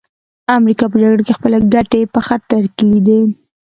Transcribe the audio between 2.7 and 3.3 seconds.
کې لیدې